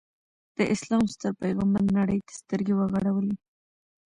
[0.57, 3.35] د اسلام ستر پیغمبر نړۍ ته سترګې وغړولې.